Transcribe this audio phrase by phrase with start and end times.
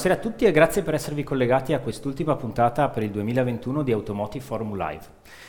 [0.00, 3.92] Buonasera a tutti e grazie per esservi collegati a quest'ultima puntata per il 2021 di
[3.92, 5.04] Automotive Forum Live.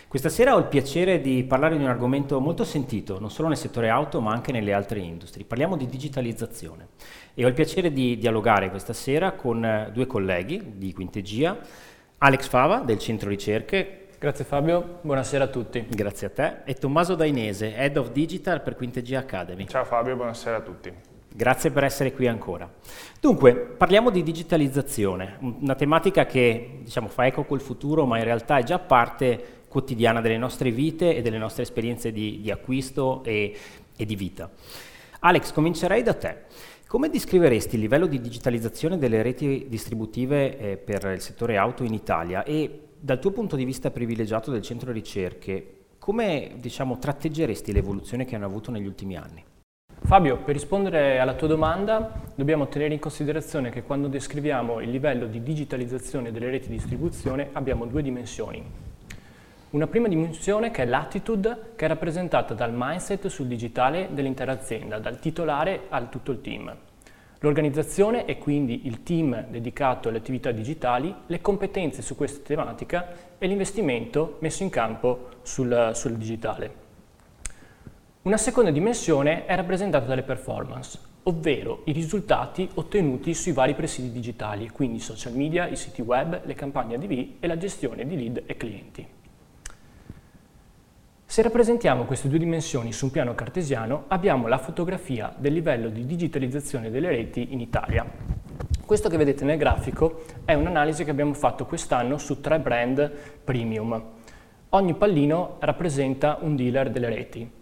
[0.10, 3.56] Questa sera ho il piacere di parlare di un argomento molto sentito, non solo nel
[3.56, 5.46] settore auto ma anche nelle altre industrie.
[5.46, 6.90] Parliamo di digitalizzazione
[7.34, 11.58] e ho il piacere di dialogare questa sera con due colleghi di Quintegia,
[12.18, 14.08] Alex Fava del Centro Ricerche.
[14.20, 15.86] Grazie Fabio, buonasera a tutti.
[15.88, 16.56] Grazie a te.
[16.66, 19.66] E Tommaso Dainese, Head of Digital per Quintegia Academy.
[19.68, 21.11] Ciao Fabio, buonasera a tutti.
[21.34, 22.70] Grazie per essere qui ancora.
[23.20, 28.58] Dunque, parliamo di digitalizzazione, una tematica che diciamo, fa eco col futuro, ma in realtà
[28.58, 33.56] è già parte quotidiana delle nostre vite e delle nostre esperienze di, di acquisto e,
[33.96, 34.50] e di vita.
[35.22, 36.38] Alex, comincerei da te.
[36.86, 41.94] Come descriveresti il livello di digitalizzazione delle reti distributive eh, per il settore auto in
[41.94, 48.26] Italia e dal tuo punto di vista privilegiato del centro ricerche, come diciamo, tratteggeresti l'evoluzione
[48.26, 49.46] che hanno avuto negli ultimi anni?
[50.12, 55.26] Fabio, per rispondere alla tua domanda dobbiamo tenere in considerazione che quando descriviamo il livello
[55.26, 58.62] di digitalizzazione delle reti di distribuzione abbiamo due dimensioni.
[59.70, 65.00] Una prima dimensione che è l'attitude, che è rappresentata dal mindset sul digitale dell'intera azienda,
[65.00, 66.76] dal titolare al tutto il team.
[67.40, 73.48] L'organizzazione e quindi il team dedicato alle attività digitali, le competenze su questa tematica e
[73.48, 76.90] l'investimento messo in campo sul, sul digitale.
[78.24, 84.70] Una seconda dimensione è rappresentata dalle performance, ovvero i risultati ottenuti sui vari presidi digitali,
[84.70, 88.44] quindi i social media, i siti web, le campagne ADV e la gestione di lead
[88.46, 89.08] e clienti.
[91.26, 96.06] Se rappresentiamo queste due dimensioni su un piano cartesiano, abbiamo la fotografia del livello di
[96.06, 98.06] digitalizzazione delle reti in Italia.
[98.86, 103.12] Questo che vedete nel grafico è un'analisi che abbiamo fatto quest'anno su tre brand
[103.44, 104.00] premium.
[104.70, 107.60] Ogni pallino rappresenta un dealer delle reti.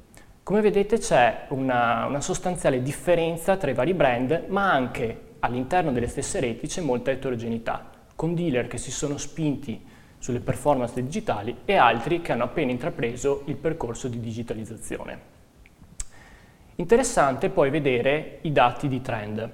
[0.49, 6.07] Come vedete c'è una, una sostanziale differenza tra i vari brand, ma anche all'interno delle
[6.07, 9.79] stesse reti c'è molta eterogeneità, con dealer che si sono spinti
[10.17, 15.19] sulle performance digitali e altri che hanno appena intrapreso il percorso di digitalizzazione.
[16.77, 19.51] Interessante poi vedere i dati di trend.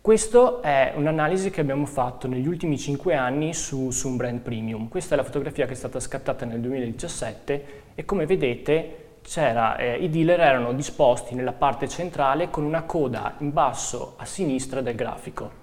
[0.00, 4.88] Questa è un'analisi che abbiamo fatto negli ultimi 5 anni su, su, un brand premium.
[4.88, 9.01] Questa è la fotografia che è stata scattata nel 2017 e come vedete
[9.76, 14.80] eh, i dealer erano disposti nella parte centrale con una coda in basso a sinistra
[14.80, 15.60] del grafico.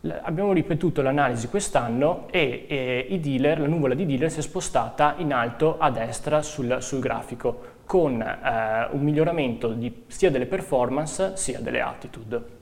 [0.00, 2.66] L- abbiamo ripetuto l'analisi quest'anno e,
[3.08, 7.00] e dealer, la nuvola di dealer si è spostata in alto a destra sul, sul
[7.00, 12.53] grafico con eh, un miglioramento di, sia delle performance sia delle attitude.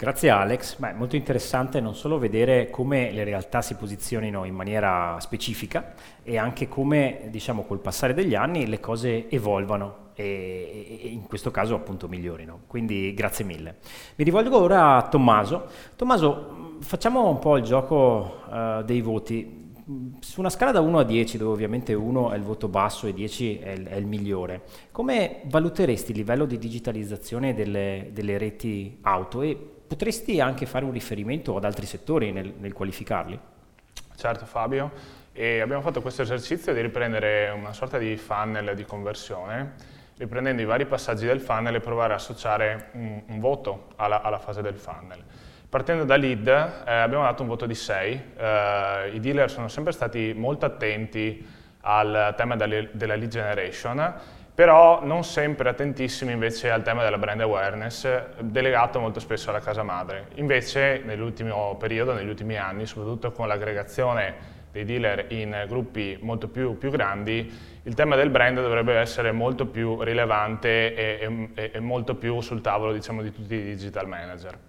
[0.00, 5.18] Grazie Alex, Beh, molto interessante non solo vedere come le realtà si posizionino in maniera
[5.18, 5.92] specifica
[6.22, 11.50] e anche come diciamo col passare degli anni le cose evolvano e, e in questo
[11.50, 12.60] caso appunto migliorino.
[12.68, 13.78] Quindi grazie mille.
[14.14, 15.66] Mi rivolgo ora a Tommaso.
[15.96, 19.72] Tommaso, facciamo un po' il gioco uh, dei voti.
[20.20, 23.12] Su una scala da 1 a 10, dove ovviamente 1 è il voto basso e
[23.12, 28.98] 10 è il, è il migliore, come valuteresti il livello di digitalizzazione delle, delle reti
[29.00, 33.40] auto e potresti anche fare un riferimento ad altri settori nel, nel qualificarli?
[34.14, 34.92] Certo Fabio,
[35.32, 39.74] e abbiamo fatto questo esercizio di riprendere una sorta di funnel di conversione,
[40.16, 44.38] riprendendo i vari passaggi del funnel e provare a associare un, un voto alla, alla,
[44.38, 45.22] fase del funnel.
[45.68, 49.92] Partendo da lead eh, abbiamo dato un voto di 6, eh, i dealer sono sempre
[49.92, 51.46] stati molto attenti
[51.82, 54.14] al tema della lead generation
[54.58, 58.08] però non sempre attentissimi invece al tema della brand awareness,
[58.40, 60.30] delegato molto spesso alla casa madre.
[60.34, 64.34] Invece nell'ultimo periodo, negli ultimi anni, soprattutto con l'aggregazione
[64.72, 69.64] dei dealer in gruppi molto più, più, grandi, il tema del brand dovrebbe essere molto
[69.64, 74.67] più rilevante e, e, e molto più sul tavolo diciamo, di tutti i digital manager.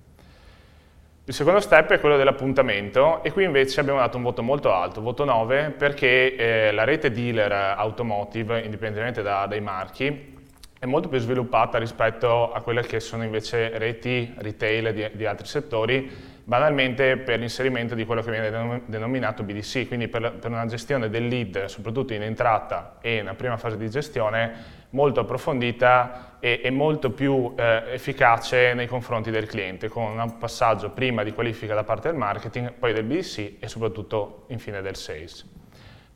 [1.30, 5.00] Il secondo step è quello dell'appuntamento e qui invece abbiamo dato un voto molto alto,
[5.00, 10.36] voto 9, perché eh, la rete dealer automotive, indipendentemente da, dai marchi,
[10.80, 15.46] è molto più sviluppata rispetto a quelle che sono invece reti retail di, di altri
[15.46, 16.12] settori,
[16.50, 21.28] banalmente per l'inserimento di quello che viene denominato BDC, quindi per, per una gestione del
[21.28, 27.12] lead, soprattutto in entrata e nella prima fase di gestione, molto approfondita e, e molto
[27.12, 32.10] più eh, efficace nei confronti del cliente, con un passaggio prima di qualifica da parte
[32.10, 35.48] del marketing, poi del BDC e soprattutto infine del sales.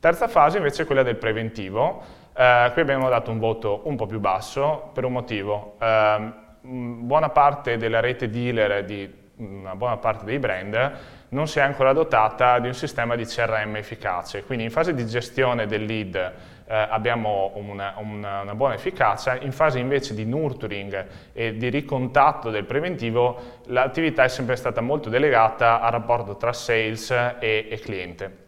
[0.00, 2.02] Terza fase invece è quella del preventivo,
[2.36, 5.76] eh, qui abbiamo dato un voto un po' più basso per un motivo.
[5.80, 10.92] Eh, buona parte della rete dealer di una buona parte dei brand
[11.30, 15.04] non si è ancora dotata di un sistema di CRM efficace, quindi in fase di
[15.04, 16.32] gestione del lead eh,
[16.74, 22.64] abbiamo una, una, una, buona efficacia, in fase invece di nurturing e di ricontatto del
[22.64, 28.43] preventivo l'attività è sempre stata molto delegata al rapporto tra sales e, e cliente.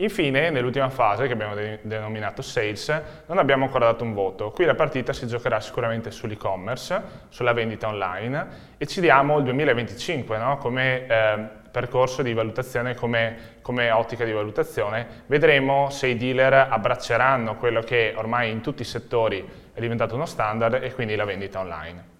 [0.00, 2.88] Infine, nell'ultima fase, che abbiamo de denominato Sales,
[3.26, 4.50] non abbiamo ancora dato un voto.
[4.50, 10.38] Qui la partita si giocherà sicuramente sull'e-commerce, sulla vendita online e ci diamo il 2025
[10.38, 10.56] no?
[10.56, 11.38] come eh,
[11.70, 15.24] percorso di valutazione, come, come ottica di valutazione.
[15.26, 20.24] Vedremo se i dealer abbracceranno quello che ormai in tutti i settori è diventato uno
[20.24, 22.19] standard e quindi la vendita online.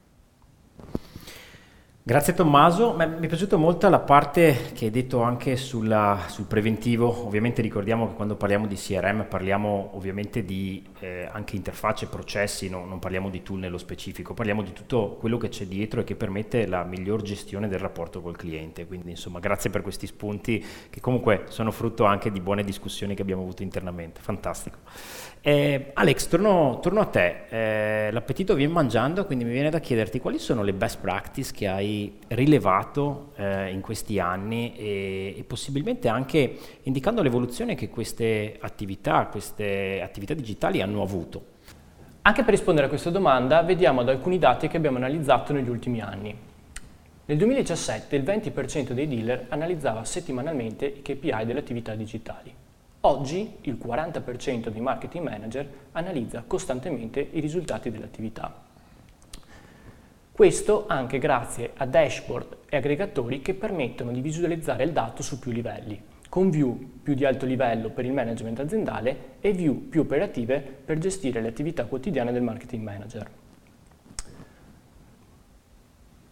[2.02, 7.26] Grazie Tommaso, mi è piaciuta molto la parte che hai detto anche sulla, sul preventivo,
[7.26, 12.86] ovviamente ricordiamo che quando parliamo di CRM parliamo ovviamente di eh, anche interfacce, processi, no?
[12.86, 16.16] non parliamo di tool nello specifico, parliamo di tutto quello che c'è dietro e che
[16.16, 21.00] permette la miglior gestione del rapporto col cliente, quindi insomma grazie per questi spunti che
[21.00, 24.78] comunque sono frutto anche di buone discussioni che abbiamo avuto internamente, fantastico.
[25.42, 30.20] Eh, Alex, torno, torno, a te, eh, l'appetito viene mangiando, quindi mi viene da chiederti
[30.20, 36.08] quali sono le best practice che hai rilevato eh, in questi anni e, e, possibilmente
[36.08, 41.44] anche indicando l'evoluzione che queste attività, queste attività digitali hanno avuto?
[42.20, 46.02] Anche per rispondere a questa domanda vediamo ad alcuni dati che abbiamo analizzato negli ultimi
[46.02, 46.36] anni.
[47.24, 52.52] Nel 2017 il 20% dei dealer analizzava settimanalmente i KPI delle attività digitali.
[53.02, 58.54] Oggi il 40% dei marketing manager analizza costantemente i risultati dell'attività.
[60.30, 65.50] Questo anche grazie a dashboard e aggregatori che permettono di visualizzare il dato su più
[65.50, 65.98] livelli,
[66.28, 70.98] con view più di alto livello per il management aziendale e view più operative per
[70.98, 73.30] gestire le attività quotidiane del marketing manager.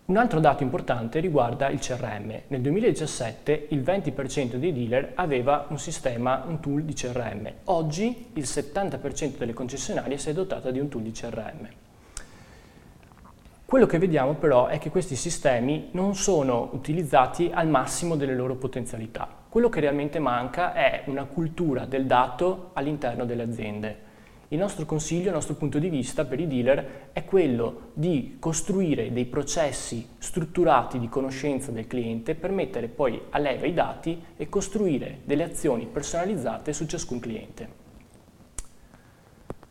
[0.08, 2.40] Un altro dato importante riguarda il CRM.
[2.46, 7.52] Nel 2017 il 20% dei dealer aveva un sistema, un tool di CRM.
[7.64, 11.68] Oggi il 70% delle concessionarie si è dotata di un tool di CRM.
[13.66, 18.54] Quello che vediamo però è che questi sistemi non sono utilizzati al massimo delle loro
[18.54, 19.28] potenzialità.
[19.46, 24.06] Quello che realmente manca è una cultura del dato all'interno delle aziende.
[24.50, 29.12] Il nostro consiglio, il nostro punto di vista per i dealer è quello di costruire
[29.12, 34.48] dei processi strutturati di conoscenza del cliente per mettere poi a leva i dati e
[34.48, 37.68] costruire delle azioni personalizzate su ciascun cliente.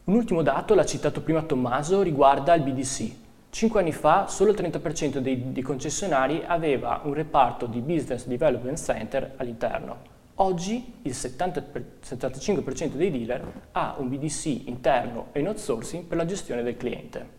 [0.03, 4.57] Un ultimo dato, l'ha citato prima Tommaso, riguarda il BDC, Cinque anni fa solo il
[4.57, 10.16] 30% dei, dei, concessionari aveva un reparto di Business Development Center all'interno.
[10.39, 11.65] Oggi il 70
[12.03, 17.35] 75% dei dealer ha un BDC interno e in outsourcing per la gestione del cliente.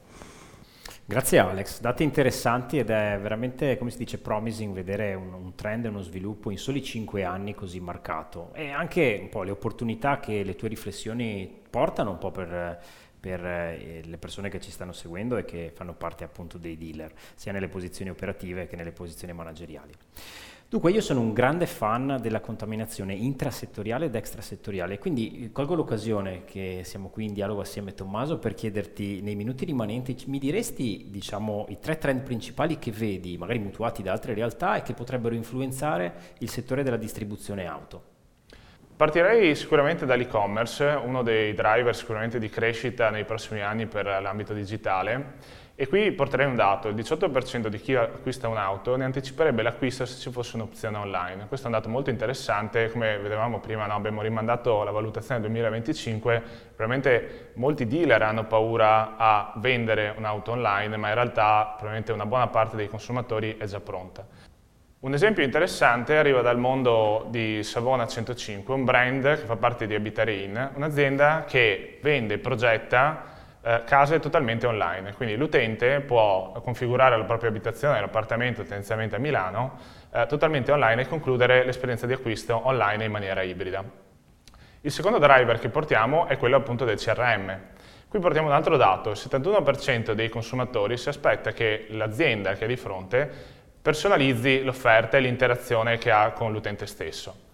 [1.04, 5.84] Grazie Alex, dati interessanti ed è veramente, come si dice, promising vedere un, un trend
[5.84, 10.18] e uno sviluppo in soli cinque anni così marcato e anche un po' le opportunità
[10.18, 12.78] che le tue riflessioni portano un po' per
[13.18, 17.12] per eh, le persone che ci stanno seguendo e che fanno parte appunto dei dealer,
[17.34, 19.92] sia nelle posizioni operative che nelle posizioni manageriali.
[20.70, 26.44] Dunque io sono un grande fan della contaminazione intrasettoriale ed extrasettoriale, quindi eh, colgo l'occasione
[26.44, 31.06] che siamo qui in dialogo assieme a Tommaso per chiederti nei minuti rimanenti, mi diresti
[31.08, 35.34] diciamo i tre trend principali che vedi, magari mutuati da altre realtà e che potrebbero
[35.34, 38.03] influenzare il settore della distribuzione auto?
[38.94, 45.67] Partirei sicuramente dall'e-commerce, uno dei driver sicuramente di crescita nei prossimi anni per l'ambito digitale
[45.81, 50.19] e qui porterei un dato, il 18% di chi acquista un'auto ne anticiperebbe l'acquisto se
[50.19, 51.47] ci fosse un'opzione online.
[51.47, 53.94] Questo è un dato molto interessante, come vedevamo prima no?
[53.94, 56.43] abbiamo rimandato la valutazione 2025,
[56.75, 62.49] probabilmente molti dealer hanno paura a vendere un'auto online, ma in realtà probabilmente una buona
[62.49, 64.27] parte dei consumatori è già pronta.
[64.99, 69.94] Un esempio interessante arriva dal mondo di Savona 105, un brand che fa parte di
[69.94, 73.37] Abitare In, un'azienda che vende e progetta
[73.69, 79.79] eh, case totalmente online, quindi l'utente può configurare la propria abitazione, l'appartamento tendenzialmente a Milano,
[80.10, 83.84] eh, totalmente online e concludere l'esperienza di acquisto online in maniera ibrida.
[84.81, 87.60] Il secondo driver che portiamo è quello appunto del CRM.
[88.08, 92.69] Qui portiamo un altro dato, il 71% dei consumatori si aspetta che l'azienda che ha
[92.69, 93.31] di fronte
[93.82, 97.47] personalizzi l'offerta e l'interazione che ha con l'utente stesso.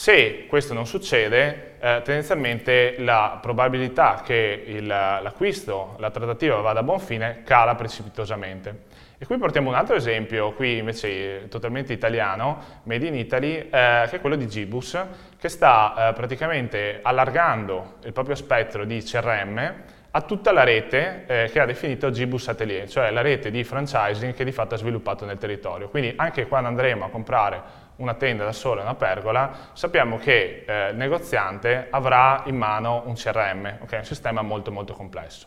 [0.00, 7.00] Se questo non succede, eh, tendenzialmente la probabilità che l'acquisto, la trattativa vada a buon
[7.00, 8.84] fine cala precipitosamente.
[9.18, 13.68] E qui portiamo un altro esempio, qui invece totalmente italiano, made in Italy, eh,
[14.08, 14.98] che è quello di Gibus,
[15.38, 19.74] che sta eh, praticamente allargando il proprio spettro di CRM
[20.12, 24.32] a tutta la rete eh, che ha definito Gibus Atelier, cioè la rete di franchising
[24.32, 25.90] che di fatto ha sviluppato nel territorio.
[25.90, 30.90] Quindi anche quando andremo a comprare una tenda da sola una pergola, sappiamo che eh,
[30.90, 34.00] il negoziante avrà in mano un CRM, okay?
[34.00, 35.46] un sistema molto molto complesso.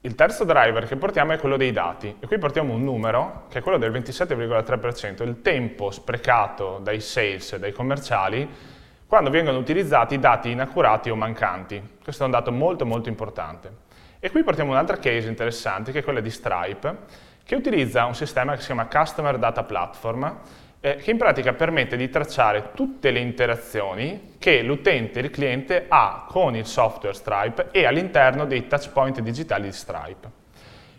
[0.00, 3.60] Il terzo driver che portiamo è quello dei dati e qui portiamo un numero che
[3.60, 8.46] è quello del 27,3%, il tempo sprecato dai sales, dai commerciali,
[9.06, 11.96] quando vengono utilizzati dati inaccurati o mancanti.
[12.02, 13.82] Questo è un dato molto molto importante.
[14.20, 16.96] E qui portiamo un'altra case interessante che è quella di Stripe,
[17.44, 20.38] che utilizza un sistema che si chiama Customer Data Platform,
[20.84, 26.26] eh, che in pratica permette di tracciare tutte le interazioni che l'utente, il cliente, ha
[26.28, 30.28] con il software Stripe e all'interno dei touchpoint digitali di Stripe.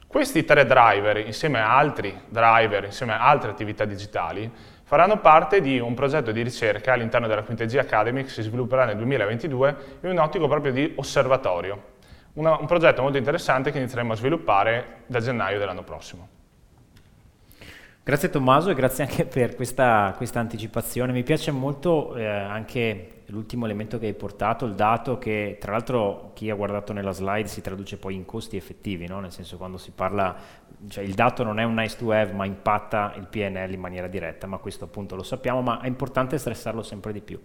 [0.07, 4.51] Questi tre driver, insieme a altri driver, insieme a altre attività digitali,
[4.81, 8.95] faranno parte di un progetto di ricerca all'interno della Quintegia Academy che si svilupperà nel
[8.97, 11.93] 2022 in un ottico proprio di osservatorio.
[12.33, 16.34] Una, un progetto molto interessante che inizieremo a sviluppare da gennaio dell'anno prossimo.
[18.07, 21.11] Grazie Tommaso e grazie anche per questa, questa anticipazione.
[21.11, 26.31] Mi piace molto eh, anche l'ultimo elemento che hai portato, il dato che tra l'altro
[26.33, 29.19] chi ha guardato nella slide si traduce poi in costi effettivi, no?
[29.19, 30.35] nel senso quando si parla,
[30.87, 34.07] cioè il dato non è un nice to have ma impatta il PNL in maniera
[34.07, 37.39] diretta, ma questo appunto lo sappiamo, ma è importante stressarlo sempre di più.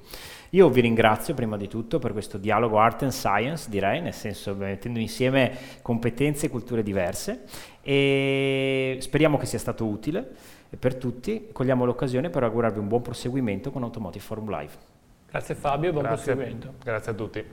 [0.50, 4.54] Io vi ringrazio prima di tutto per questo dialogo art and science direi, nel senso
[4.54, 7.44] mettendo insieme competenze e culture diverse
[7.82, 10.28] e speriamo che sia stato utile
[10.78, 11.48] per tutti.
[11.52, 14.89] Cogliamo l'occasione per augurarvi un buon proseguimento con Automotive Forum Live.
[15.30, 16.34] Grazie Fabio e buon Grazie.
[16.34, 16.74] proseguimento.
[16.82, 17.44] Grazie a tutti.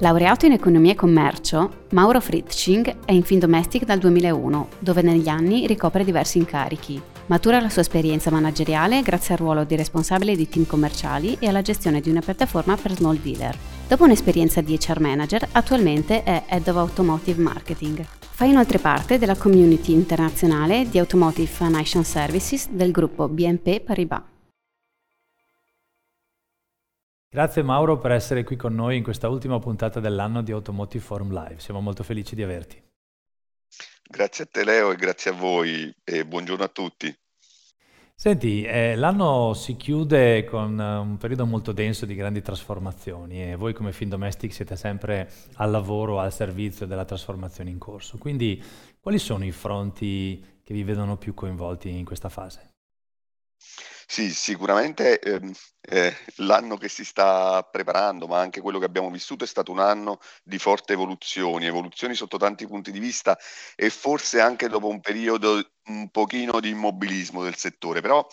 [0.00, 5.66] Laureato in economia e commercio, Mauro Fritzsching è in Findomestic dal 2001, dove negli anni
[5.66, 7.02] ricopre diversi incarichi.
[7.28, 11.60] Matura la sua esperienza manageriale grazie al ruolo di responsabile di team commerciali e alla
[11.60, 13.54] gestione di una piattaforma per small dealer.
[13.86, 18.02] Dopo un'esperienza di HR manager, attualmente è Head of Automotive Marketing.
[18.02, 24.22] Fa inoltre parte della community internazionale di Automotive Financial Services del gruppo BNP Paribas.
[27.28, 31.30] Grazie Mauro per essere qui con noi in questa ultima puntata dell'anno di Automotive Forum
[31.30, 31.58] Live.
[31.58, 32.87] Siamo molto felici di averti.
[34.10, 37.14] Grazie a te Leo e grazie a voi e buongiorno a tutti.
[38.14, 43.54] Senti, eh, l'anno si chiude con eh, un periodo molto denso di grandi trasformazioni e
[43.54, 48.16] voi come Fin Domestic siete sempre al lavoro, al servizio della trasformazione in corso.
[48.16, 48.64] Quindi
[48.98, 52.76] quali sono i fronti che vi vedono più coinvolti in questa fase?
[54.10, 59.44] Sì, sicuramente ehm, eh, l'anno che si sta preparando, ma anche quello che abbiamo vissuto,
[59.44, 63.38] è stato un anno di forte evoluzioni, evoluzioni sotto tanti punti di vista
[63.76, 68.26] e forse anche dopo un periodo un pochino di immobilismo del settore, però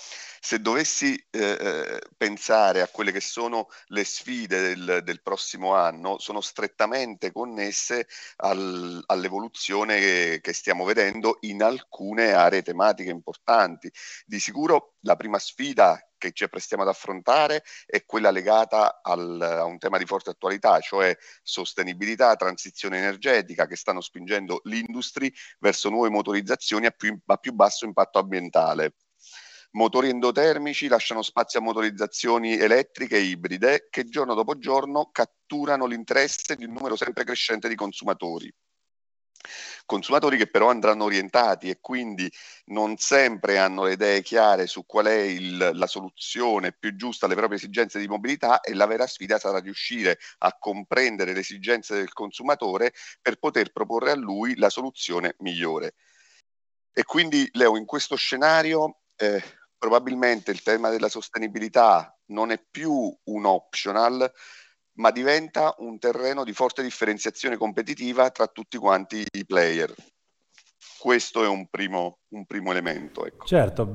[0.45, 6.19] se dovessi eh, eh, pensare a quelle che sono le sfide del, del prossimo anno,
[6.19, 13.91] sono strettamente connesse al, all'evoluzione che, che, stiamo vedendo in alcune aree tematiche importanti.
[14.23, 19.65] Di sicuro la prima sfida che ci apprestiamo ad affrontare è quella legata al, a
[19.65, 26.09] un tema di forte attualità, cioè sostenibilità, transizione energetica, che stanno spingendo l'industria verso nuove
[26.09, 28.93] motorizzazioni a più, a più basso impatto ambientale.
[29.75, 36.55] Motori endotermici lasciano spazio a motorizzazioni elettriche e ibride che giorno dopo giorno catturano l'interesse
[36.55, 38.49] di un numero sempre crescente di consumatori.
[39.85, 42.31] Consumatori che però andranno orientati e quindi
[42.67, 47.35] non sempre hanno le idee chiare su qual è il, la soluzione più giusta alle
[47.35, 52.13] proprie esigenze di mobilità e la vera sfida sarà riuscire a comprendere le esigenze del
[52.13, 55.95] consumatore per poter proporre a lui la soluzione migliore.
[56.93, 59.43] E quindi Leo, in questo scenario eh,
[59.85, 64.31] probabilmente il tema della sostenibilità non è più un optional,
[64.93, 69.93] ma diventa un terreno di forte differenziazione competitiva tra tutti quanti i player.
[71.05, 73.27] Questo è un primo, un primo elemento.
[73.27, 73.45] Ecco.
[73.45, 73.85] Certo,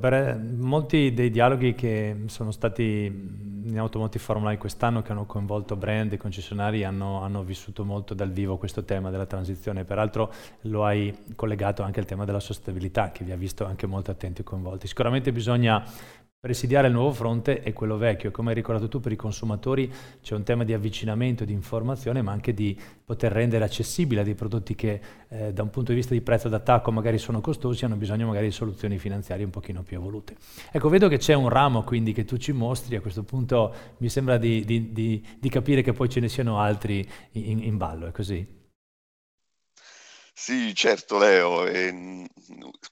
[0.58, 3.06] molti dei dialoghi che sono stati
[3.64, 8.30] in Automotive Formula quest'anno, che hanno coinvolto brand e concessionari, hanno, hanno, vissuto molto dal
[8.30, 9.82] vivo questo tema della transizione.
[9.82, 14.12] Peraltro lo hai collegato anche al tema della sostenibilità, che vi ha visto anche molto
[14.12, 14.86] attenti e coinvolti.
[14.86, 15.82] Sicuramente bisogna
[16.42, 19.92] Presidiare il nuovo fronte è quello vecchio, come hai ricordato tu per i consumatori
[20.22, 24.74] c'è un tema di avvicinamento, di informazione, ma anche di poter rendere accessibili dei prodotti
[24.74, 28.26] che eh, da un punto di vista di prezzo d'attacco magari sono costosi, hanno bisogno
[28.26, 30.36] magari di soluzioni finanziarie un pochino più evolute.
[30.72, 34.08] Ecco, vedo che c'è un ramo quindi che tu ci mostri, a questo punto mi
[34.08, 38.06] sembra di, di, di, di capire che poi ce ne siano altri in, in ballo,
[38.06, 38.59] è così?
[40.34, 42.26] Sì, certo Leo, e,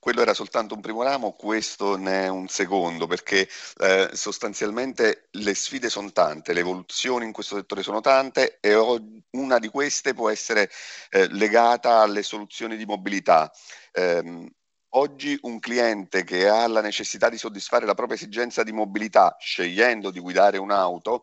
[0.01, 5.55] quello era soltanto un primo ramo, questo ne è un secondo, perché eh, sostanzialmente le
[5.55, 8.75] sfide sono tante, le evoluzioni in questo settore sono tante e
[9.31, 10.71] una di queste può essere
[11.11, 13.51] eh, legata alle soluzioni di mobilità.
[13.93, 14.53] Eh,
[14.91, 20.11] oggi un cliente che ha la necessità di soddisfare la propria esigenza di mobilità scegliendo
[20.11, 21.23] di guidare un'auto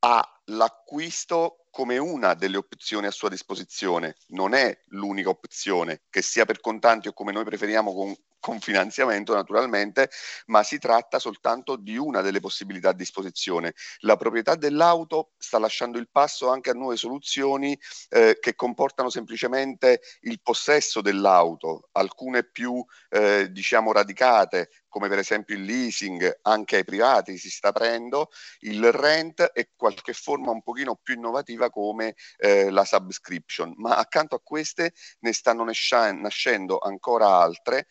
[0.00, 6.44] ha l'acquisto come una delle opzioni a sua disposizione, non è l'unica opzione, che sia
[6.44, 8.14] per contanti o come noi preferiamo con,
[8.44, 10.10] con finanziamento naturalmente,
[10.48, 13.72] ma si tratta soltanto di una delle possibilità a disposizione.
[14.00, 17.74] La proprietà dell'auto sta lasciando il passo anche a nuove soluzioni
[18.10, 25.56] eh, che comportano semplicemente il possesso dell'auto, alcune più eh, diciamo radicate, come per esempio
[25.56, 28.28] il leasing, anche ai privati si sta aprendo,
[28.60, 34.34] il rent e qualche forma un pochino più innovativa come eh, la subscription, ma accanto
[34.34, 37.86] a queste ne stanno nascendo ancora altre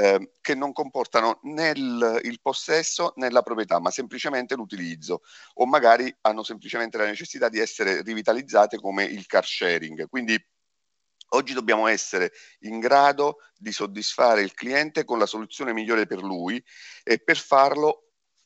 [0.00, 5.22] eh, che non comportano né il, il, possesso né la proprietà, ma semplicemente l'utilizzo
[5.54, 10.08] o magari hanno semplicemente la necessità di essere rivitalizzate come il car sharing.
[10.08, 10.40] Quindi
[11.32, 16.62] Oggi dobbiamo essere in grado di soddisfare il cliente con la soluzione migliore per lui
[17.04, 18.04] e per farlo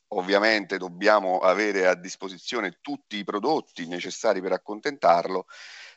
[0.09, 5.45] ovviamente dobbiamo avere a disposizione tutti i prodotti necessari per accontentarlo,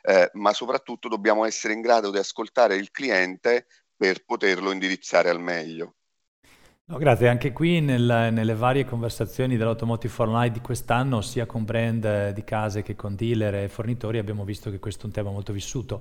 [0.03, 5.41] eh, ma soprattutto dobbiamo essere in grado di ascoltare il cliente per poterlo indirizzare al
[5.41, 5.95] meglio.
[6.89, 11.65] No, grazie, anche qui nel, nelle varie conversazioni dell'Automotive for Life di quest'anno, sia con
[11.65, 15.31] brand di case che con dealer e fornitori, abbiamo visto che questo è un tema
[15.33, 16.01] molto vissuto.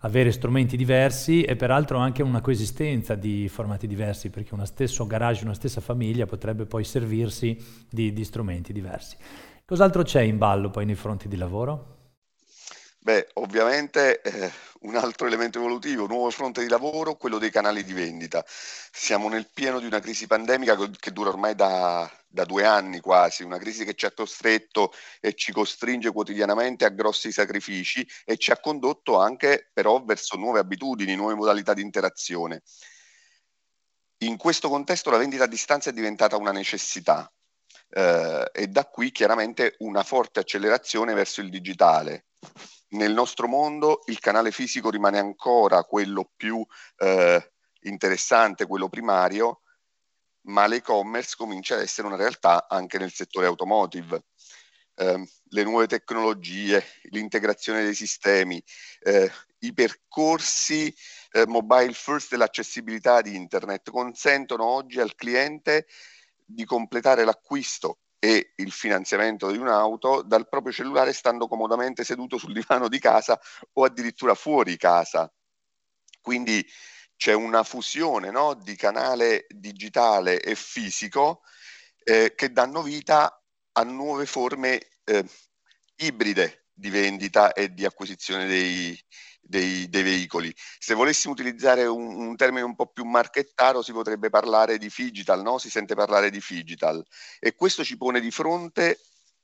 [0.00, 5.44] Avere strumenti diversi e peraltro anche una coesistenza di formati diversi, perché uno stesso garage,
[5.44, 7.56] una stessa famiglia potrebbe poi servirsi
[7.88, 9.16] di, di strumenti diversi.
[9.64, 11.93] Cos'altro c'è in ballo poi nei fronti di lavoro?
[13.04, 17.92] Beh, ovviamente eh, un altro elemento evolutivo, nuovo fronte di lavoro, quello dei canali di
[17.92, 18.42] vendita.
[18.46, 23.42] Siamo nel pieno di una crisi pandemica che dura ormai da, da due anni quasi,
[23.42, 28.52] una crisi che ci ha costretto e ci costringe quotidianamente a grossi sacrifici e ci
[28.52, 32.62] ha condotto anche però verso nuove abitudini, nuove modalità di interazione.
[34.22, 37.30] In questo contesto la vendita a distanza è diventata una necessità
[37.90, 42.28] eh, e da qui chiaramente una forte accelerazione verso il digitale
[42.94, 46.64] nel nostro mondo il canale fisico rimane ancora quello più
[46.98, 49.62] eh, interessante, quello primario,
[50.42, 54.24] ma l'e-commerce comincia ad essere una realtà anche nel settore automotive.
[54.96, 58.62] Eh, le nuove tecnologie, l'integrazione dei sistemi,
[59.00, 59.30] eh,
[59.60, 60.94] i percorsi
[61.32, 65.86] eh, mobile first e l'accessibilità di internet consentono oggi al cliente
[66.44, 72.54] di completare l'acquisto e il finanziamento di un'auto dal proprio cellulare stando comodamente seduto sul
[72.54, 73.38] divano di casa
[73.74, 75.30] o addirittura fuori casa.
[76.22, 76.66] Quindi
[77.16, 81.42] c'è una fusione no, di canale digitale e fisico
[82.02, 85.28] eh, che danno vita a nuove forme eh,
[85.96, 88.98] ibride di vendita e di acquisizione dei,
[89.40, 90.52] dei, dei veicoli.
[90.78, 95.42] Se volessimo utilizzare un, un, termine un po' più marchettaro si potrebbe parlare di digital,
[95.42, 95.58] no?
[95.58, 97.02] si sente parlare di digital
[97.38, 99.00] e questo ci pone di fronte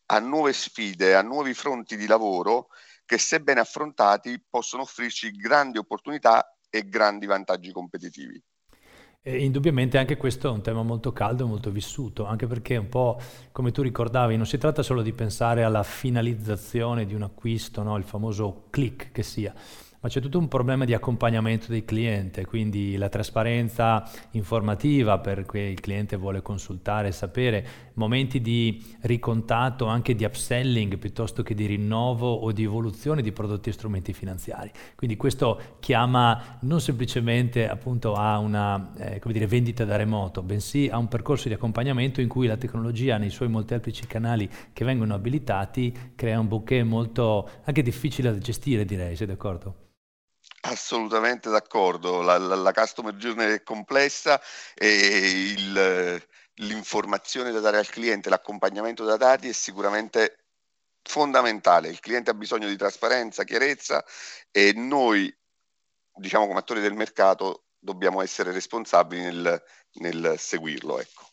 [0.06, 2.68] a nuove sfide, a nuovi fronti di lavoro
[3.04, 8.42] che se ben affrontati possono offrirci grandi opportunità e grandi vantaggi competitivi.
[9.22, 12.88] E indubbiamente anche questo è un tema molto caldo e molto vissuto, anche perché un
[12.88, 13.20] po'
[13.52, 17.98] come tu ricordavi, non si tratta solo di pensare alla finalizzazione di un acquisto, no?
[17.98, 19.52] il famoso click che sia,
[20.00, 25.60] ma c'è tutto un problema di accompagnamento del cliente, quindi la trasparenza informativa per cui
[25.60, 27.66] il cliente vuole consultare e sapere,
[28.00, 33.68] momenti di ricontatto, anche di upselling piuttosto che di rinnovo o di evoluzione di prodotti
[33.68, 34.72] e strumenti finanziari.
[34.96, 40.96] Quindi questo chiama non semplicemente appunto a una eh, dire, vendita da remoto, bensì a
[40.96, 46.14] un percorso di accompagnamento in cui la tecnologia nei suoi molteplici canali che vengono abilitati
[46.16, 49.88] crea un bouquet molto anche difficile da gestire direi, sei d'accordo?
[50.62, 54.40] Assolutamente d'accordo, la, la, la, customer journey è complessa
[54.74, 56.22] e il,
[56.60, 60.44] l'informazione da dare al cliente, l'accompagnamento da dati è sicuramente
[61.02, 61.88] fondamentale.
[61.88, 64.04] Il cliente ha bisogno di trasparenza, chiarezza
[64.50, 65.34] e noi,
[66.14, 69.62] diciamo come attori del mercato, dobbiamo essere responsabili nel,
[69.94, 71.00] nel seguirlo.
[71.00, 71.28] Ecco.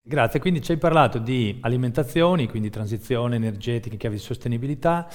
[0.00, 5.06] Grazie, quindi ci hai parlato di alimentazioni, quindi transizione energetica, chiave di sostenibilità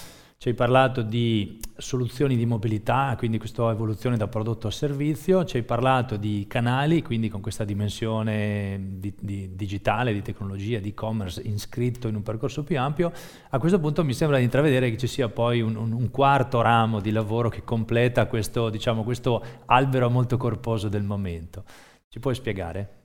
[0.43, 5.56] ci hai parlato di soluzioni di mobilità, quindi questa evoluzione da prodotto a servizio, ci
[5.56, 11.39] hai parlato di canali, quindi con questa dimensione di, di digitale, di tecnologia, di e-commerce
[11.39, 13.13] iscritto in un percorso più ampio.
[13.51, 16.99] A questo punto mi sembra di intravedere che ci sia poi un, un, quarto ramo
[16.99, 21.63] di lavoro che completa questo, diciamo, questo albero molto corposo del momento.
[22.10, 23.02] Ci puoi spiegare?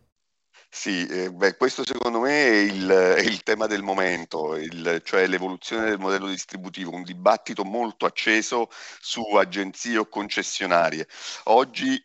[0.70, 5.26] Sì, eh, beh, questo secondo me è il, è il tema del momento, il- cioè
[5.26, 8.68] l'evoluzione del modello distributivo, un dibattito molto acceso
[9.00, 11.08] su agenzie o concessionarie.
[11.44, 12.00] Oggi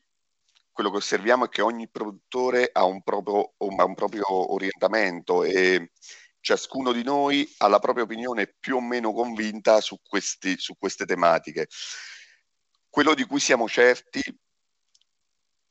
[0.72, 5.92] quello che osserviamo è che ogni produttore ha un proprio, ha un proprio orientamento e
[6.40, 11.06] ciascuno di noi ha la propria opinione più o meno convinta su, questi, su queste
[11.06, 11.68] tematiche.
[12.90, 14.22] Quello di cui siamo certi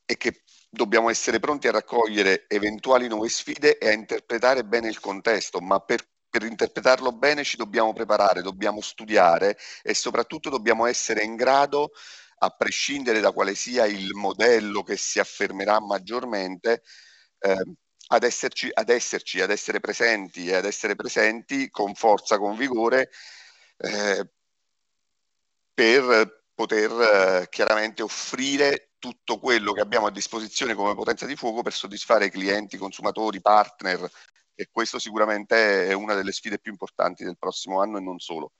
[0.05, 0.42] è che
[0.73, 5.79] dobbiamo essere pronti a raccogliere eventuali nuove sfide e a interpretare bene il contesto, ma
[5.79, 11.91] per, per interpretarlo bene ci dobbiamo preparare, dobbiamo studiare e soprattutto dobbiamo essere in grado,
[12.39, 16.81] a prescindere da quale sia il modello che si affermerà maggiormente,
[17.39, 17.63] eh,
[18.07, 23.11] ad esserci, ad esserci, ad essere presenti e ad essere presenti con forza, con vigore,
[23.77, 24.27] eh,
[25.73, 31.61] per poter eh, chiaramente offrire tutto quello che abbiamo a disposizione come potenza di fuoco
[31.61, 34.09] per soddisfare clienti, consumatori, partner
[34.55, 38.53] e questo sicuramente è una delle sfide più importanti del prossimo anno e non solo.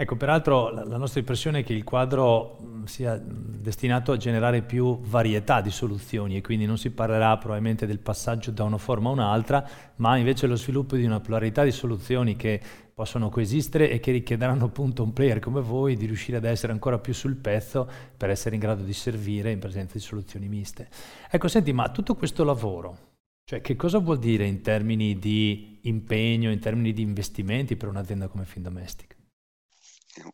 [0.00, 5.60] Ecco, peraltro la, nostra impressione è che il quadro sia destinato a generare più varietà
[5.60, 9.68] di soluzioni e quindi non si parlerà probabilmente del passaggio da una forma a un'altra,
[9.96, 12.60] ma invece lo sviluppo di una pluralità di soluzioni che
[12.94, 16.98] possono coesistere e che richiederanno appunto un player come voi di riuscire ad essere ancora
[16.98, 20.88] più sul pezzo per essere in grado di servire in presenza di soluzioni miste.
[21.30, 26.50] Ecco, senti, ma tutto questo lavoro, cioè che cosa vuol dire in termini di impegno,
[26.50, 29.17] in termini di investimenti per un'azienda come Findomestic?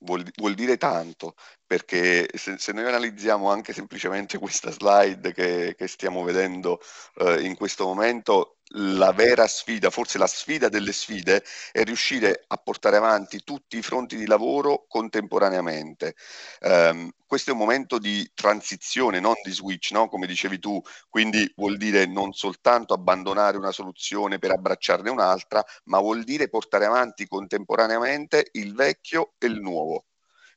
[0.01, 1.35] Vuol, vuol dire tanto,
[1.67, 6.81] perché se, se, noi analizziamo anche semplicemente questa slide che, che stiamo vedendo
[7.17, 12.57] eh, in questo momento, la vera sfida, forse la sfida delle sfide, è riuscire a
[12.57, 16.15] portare avanti tutti i fronti di lavoro contemporaneamente.
[16.61, 20.09] Um, questo è un momento di transizione, non di switch, no?
[20.09, 25.99] come dicevi tu, quindi vuol dire non soltanto abbandonare una soluzione per abbracciarne un'altra, ma
[25.99, 30.07] vuol dire portare avanti contemporaneamente il vecchio e il nuovo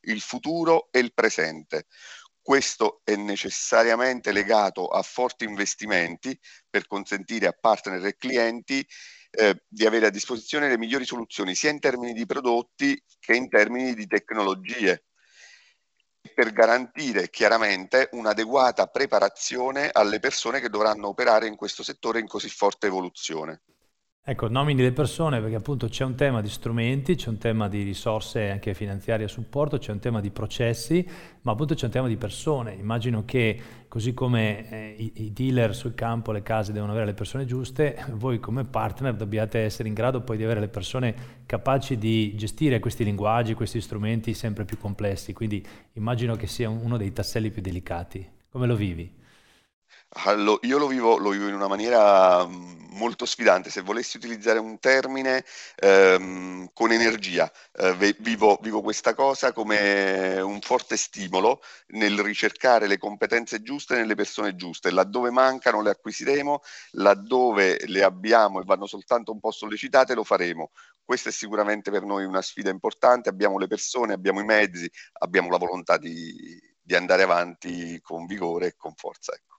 [0.08, 1.88] il futuro e il presente.
[2.48, 8.88] Questo è necessariamente legato a forti investimenti per consentire a partner e clienti
[9.32, 13.50] eh, di avere a disposizione le migliori soluzioni sia in termini di prodotti che in
[13.50, 15.08] termini di tecnologie
[16.34, 22.48] per garantire chiaramente un'adeguata preparazione alle persone che dovranno operare in questo settore in così
[22.48, 23.64] forte evoluzione.
[24.30, 27.84] Ecco, nomini le persone perché appunto c'è un tema di strumenti, c'è un tema di
[27.84, 31.08] risorse anche finanziarie a supporto, c'è un tema di processi,
[31.44, 32.74] ma appunto c'è un tema di persone.
[32.74, 37.14] Immagino che così come eh, i, i, dealer sul campo, le case devono avere le
[37.14, 41.98] persone giuste, voi come partner dobbiate essere in grado poi di avere le persone capaci
[41.98, 45.32] di gestire questi linguaggi, questi strumenti sempre più complessi.
[45.32, 48.30] Quindi immagino che sia uno dei tasselli più delicati.
[48.50, 49.10] Come lo vivi?
[50.10, 54.58] Allo- io lo vivo, lo vivo in una maniera mm, molto sfidante, se volessi utilizzare
[54.58, 55.44] un termine
[55.76, 62.98] ehm, con energia, eh, vivo, vivo questa cosa come un forte stimolo nel ricercare le
[62.98, 69.32] competenze giuste nelle persone giuste, laddove mancano le acquisiremo, laddove le abbiamo e vanno soltanto
[69.32, 70.72] un po' sollecitate lo faremo.
[71.04, 74.90] Questa è sicuramente per noi una sfida importante, abbiamo le persone, abbiamo i mezzi,
[75.20, 79.34] abbiamo la volontà di, di andare avanti con vigore e con forza.
[79.34, 79.57] Ecco.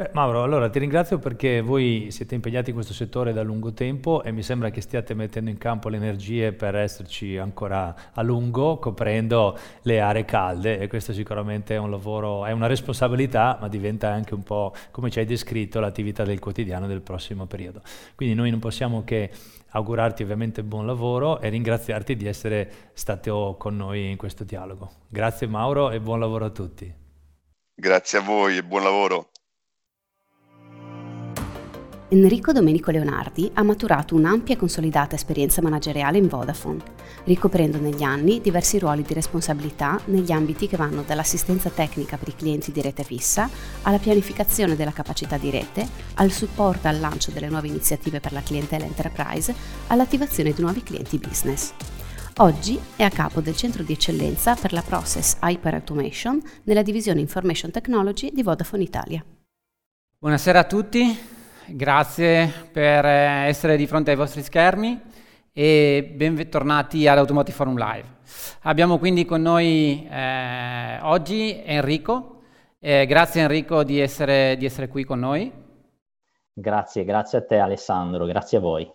[0.00, 4.22] Beh, Mauro, allora ti ringrazio perché voi siete impegnati in questo settore da lungo tempo
[4.22, 8.78] e mi sembra che stiate mettendo in campo le energie per esserci ancora a lungo,
[8.78, 14.08] coprendo le aree calde e questo sicuramente è un lavoro, è una responsabilità, ma diventa
[14.08, 17.82] anche un po', come ci hai descritto, l'attività del quotidiano del prossimo periodo.
[18.14, 19.32] Quindi noi non possiamo che
[19.70, 24.92] augurarti ovviamente buon lavoro e ringraziarti di essere stato con noi in questo dialogo.
[25.08, 26.94] Grazie Mauro e buon lavoro a tutti.
[27.74, 29.30] Grazie a voi e buon lavoro.
[32.10, 36.82] Enrico Domenico Leonardi ha maturato un'ampia e consolidata esperienza manageriale in Vodafone,
[37.24, 42.34] ricoprendo negli anni diversi ruoli di responsabilità negli ambiti che vanno dall'assistenza tecnica per i
[42.34, 43.50] clienti di rete fissa,
[43.82, 48.40] alla pianificazione della capacità di rete, al supporto al lancio delle nuove iniziative per la
[48.40, 49.54] clientela enterprise,
[49.88, 51.74] all'attivazione di nuovi clienti business.
[52.38, 57.20] Oggi è a capo del centro di eccellenza per la Process Hyper Automation nella divisione
[57.20, 59.22] Information Technology di Vodafone Italia.
[60.18, 61.36] Buonasera a tutti,
[61.70, 65.00] grazie per eh, essere di fronte ai vostri schermi
[65.52, 68.16] e bentornati all'Automotive Forum Live.
[68.62, 72.42] Abbiamo quindi con noi eh, oggi Enrico.
[72.78, 75.52] Eh, grazie Enrico di essere, di essere qui con noi.
[76.52, 78.90] Grazie, grazie a te Alessandro, grazie a voi.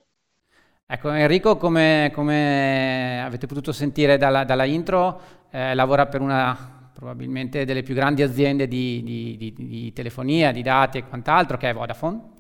[0.86, 7.66] Ecco, Enrico, come, come avete potuto sentire dalla, dalla intro, eh, lavora per una probabilmente
[7.66, 11.74] delle più grandi aziende di, di, di, di, telefonia, di dati e quant'altro, che è
[11.74, 12.33] Vodafone.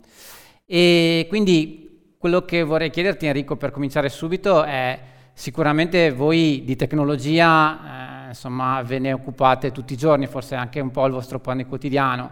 [0.65, 4.99] E quindi quello che vorrei chiederti Enrico per cominciare subito è
[5.33, 10.91] sicuramente voi di tecnologia eh, insomma ve ne occupate tutti i giorni, forse anche un
[10.91, 12.31] po' il vostro pane quotidiano.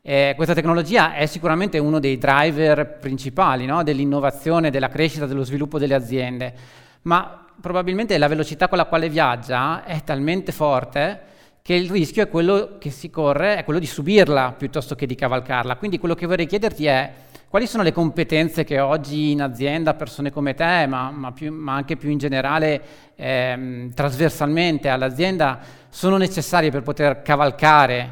[0.00, 3.82] Eh, questa tecnologia è sicuramente uno dei driver principali no?
[3.82, 6.54] dell'innovazione, della crescita, dello sviluppo delle aziende,
[7.02, 11.20] ma probabilmente la velocità con la quale viaggia è talmente forte
[11.62, 15.14] che il rischio è quello che si corre, è quello di subirla piuttosto che di
[15.14, 15.76] cavalcarla.
[15.76, 17.12] Quindi quello che vorrei chiederti è
[17.52, 21.74] quali sono le competenze che oggi in azienda persone come te, ma, ma, più, ma
[21.74, 22.82] anche più in generale
[23.14, 25.58] ehm, trasversalmente all'azienda,
[25.90, 28.10] sono necessarie per poter cavalcare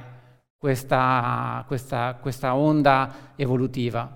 [0.59, 4.14] questa, questa, questa onda evolutiva?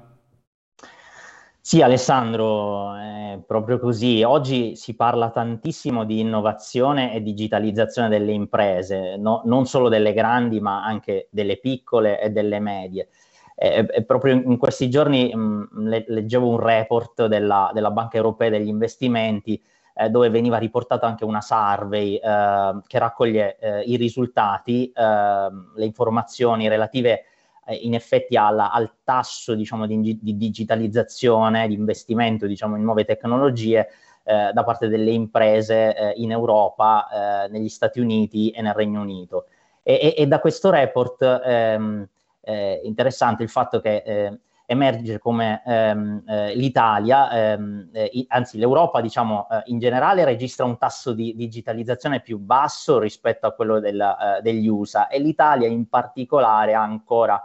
[1.58, 4.22] Sì, Alessandro, è proprio così.
[4.24, 9.40] Oggi si parla tantissimo di innovazione e digitalizzazione delle imprese, no?
[9.46, 13.08] non solo delle grandi, ma anche delle piccole e delle medie.
[13.56, 18.50] E, e proprio in questi giorni mh, le, leggevo un report della, della, Banca Europea
[18.50, 19.62] degli Investimenti
[19.94, 25.84] eh, dove veniva riportata anche una survey eh, che raccoglie eh, i risultati, ehm, le
[25.84, 27.24] informazioni relative
[27.66, 33.04] eh, in effetti alla, al tasso diciamo, di, di, digitalizzazione, di investimento diciamo, in nuove
[33.04, 33.88] tecnologie
[34.24, 39.46] eh, da parte delle imprese eh, in Europa, negli Stati Uniti e nel Regno Unito.
[39.82, 42.08] E, e, e da questo report ehm,
[42.44, 49.00] eh, interessante il fatto che eh, emerge come ehm, eh, l'Italia, ehm, eh, anzi l'Europa
[49.00, 54.00] diciamo eh, in generale registra un tasso di digitalizzazione più basso rispetto a quello del,
[54.00, 57.42] eh, degli USA e l'Italia in particolare ha ancora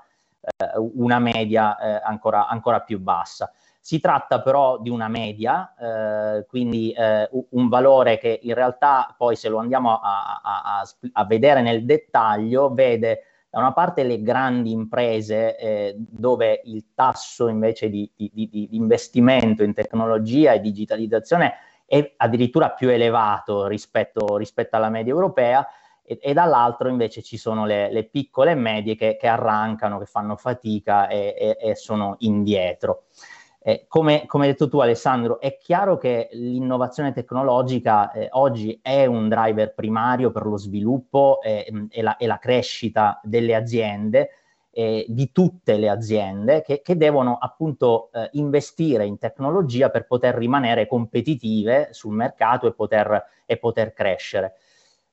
[0.96, 3.52] una media ancora, ancora, più bassa.
[3.82, 5.74] Si tratta però di una media,
[6.48, 6.96] quindi
[7.50, 11.84] un valore che in realtà poi se lo andiamo a, a, a, a vedere nel
[11.84, 18.30] dettaglio vede da una parte le grandi imprese eh, dove il tasso invece di, di,
[18.32, 21.54] di, di, investimento in tecnologia e digitalizzazione
[21.86, 25.68] è addirittura più elevato rispetto, rispetto alla media europea
[26.04, 30.06] e, e, dall'altro invece ci sono le, le piccole e medie che, che, arrancano, che
[30.06, 33.06] fanno fatica e, e, e sono indietro.
[33.69, 39.05] Eh, come, come, hai detto tu Alessandro, è chiaro che l'innovazione tecnologica eh, oggi è
[39.05, 44.29] un driver primario per lo sviluppo eh, e, la, la, crescita delle aziende,
[44.71, 50.34] eh, di tutte le aziende, che, che devono appunto eh, investire in tecnologia per poter
[50.34, 54.55] rimanere competitive sul mercato e poter, e poter crescere.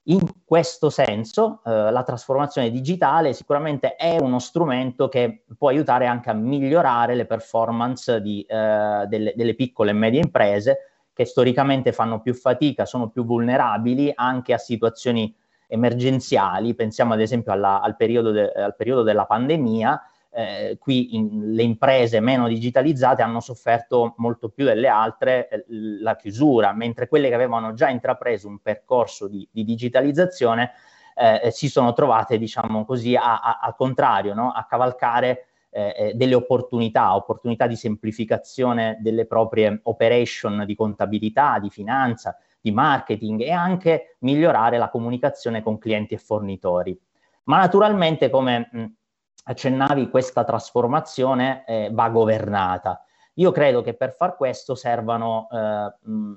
[0.08, 6.30] In questo senso, eh, la trasformazione digitale sicuramente è uno strumento che può aiutare anche
[6.30, 10.78] a migliorare le performance di, eh, delle, delle, piccole e medie imprese
[11.12, 15.34] che storicamente fanno più fatica, sono più vulnerabili anche a situazioni
[15.66, 16.74] emergenziali.
[16.76, 20.00] Pensiamo ad esempio alla, al, periodo de, al periodo della pandemia,
[20.36, 26.14] eh, qui in, le imprese meno digitalizzate hanno sofferto molto più delle altre eh, la
[26.14, 30.72] chiusura, mentre quelle che avevano già intrapreso un percorso di, di digitalizzazione
[31.14, 34.50] eh, si sono trovate, diciamo così, al contrario, no?
[34.50, 41.70] a cavalcare eh, eh, delle opportunità, opportunità di semplificazione delle proprie operation di contabilità, di
[41.70, 46.98] finanza, di marketing e anche migliorare la comunicazione con clienti e fornitori.
[47.44, 48.84] Ma naturalmente, come mh,
[49.48, 53.00] accennavi, questa trasformazione eh, va governata.
[53.34, 55.92] Io credo che per far questo servano eh,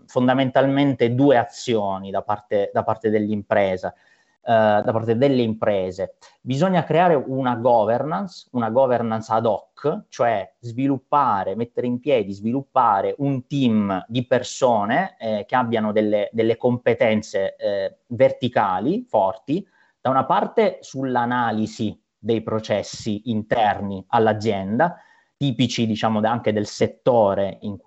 [0.06, 3.94] fondamentalmente due azioni da parte, da parte dell'impresa.
[4.42, 6.16] Eh, da parte delle imprese.
[6.42, 13.46] Bisogna creare una governance, una governance ad hoc, cioè sviluppare, mettere in piedi, sviluppare un
[13.46, 19.64] team di persone eh, che abbiano delle, delle competenze eh, verticali forti,
[20.00, 24.98] da una parte sull'analisi dei processi interni all'azienda,
[25.38, 27.78] tipici diciamo anche del settore in,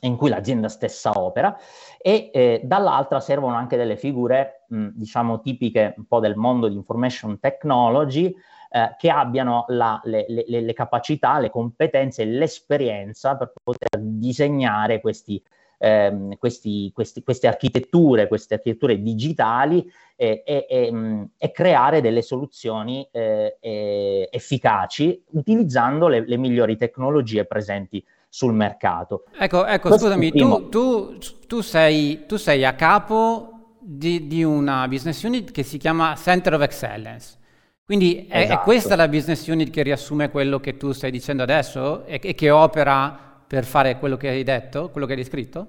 [0.00, 1.56] in cui l'azienda stessa opera,
[1.96, 6.74] e eh, dall'altra servono anche delle figure mh, diciamo tipiche un po' del mondo di
[6.74, 8.34] information technology,
[8.70, 15.00] eh, che abbiano la, le, le, le, capacità, le competenze e l'esperienza per poter disegnare
[15.00, 15.42] questi,
[15.78, 22.22] ehm, questi, questi, queste architetture, queste architetture digitali eh, e, e, mm, e, creare delle
[22.22, 29.24] soluzioni eh, efficaci utilizzando le, le, migliori tecnologie presenti sul mercato.
[29.38, 35.22] Ecco, ecco scusami, tu, tu, tu, sei, tu, sei, a capo di, di, una business
[35.22, 37.36] unit che si chiama Center of Excellence.
[37.84, 38.60] Quindi è, esatto.
[38.60, 42.34] è, questa la business unit che riassume quello che tu stai dicendo adesso e, e
[42.34, 45.66] che opera per fare quello che hai detto, quello che hai descritto?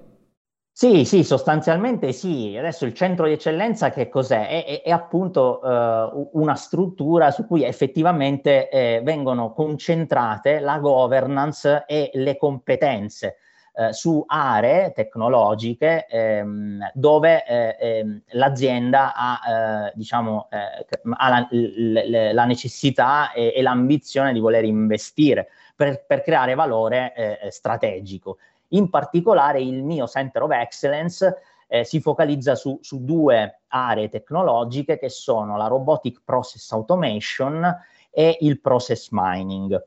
[0.70, 2.54] Sì, sì, sostanzialmente sì.
[2.56, 4.48] Adesso il centro di eccellenza che cos'è?
[4.48, 11.84] È, è, è appunto eh, una struttura su cui effettivamente eh, vengono concentrate la governance
[11.86, 13.36] e le competenze
[13.74, 19.40] eh, su aree tecnologiche ehm, dove eh, ehm, l'azienda ha,
[19.86, 25.48] eh, diciamo, eh, ha la, l- la, necessità e, e, l'ambizione di voler investire
[25.80, 28.36] per, per creare valore strategico.
[28.72, 31.38] In particolare il mio Center of Excellence
[31.72, 37.64] eh, si focalizza su, su, due aree tecnologiche che sono la Robotic Process Automation
[38.10, 39.80] e il Process Mining.